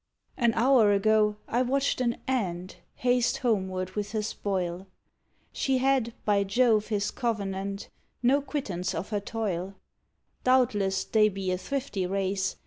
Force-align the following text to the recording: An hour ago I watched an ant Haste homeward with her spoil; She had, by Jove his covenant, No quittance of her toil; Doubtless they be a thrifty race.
An 0.35 0.55
hour 0.55 0.91
ago 0.93 1.35
I 1.47 1.61
watched 1.61 2.01
an 2.01 2.17
ant 2.27 2.79
Haste 2.95 3.37
homeward 3.43 3.91
with 3.91 4.13
her 4.13 4.23
spoil; 4.23 4.87
She 5.51 5.77
had, 5.77 6.15
by 6.25 6.43
Jove 6.43 6.87
his 6.87 7.11
covenant, 7.11 7.87
No 8.23 8.41
quittance 8.41 8.95
of 8.95 9.09
her 9.09 9.19
toil; 9.19 9.75
Doubtless 10.43 11.03
they 11.03 11.29
be 11.29 11.51
a 11.51 11.57
thrifty 11.59 12.07
race. 12.07 12.55